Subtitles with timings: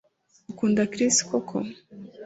[0.51, 1.55] Ukunda Chris koko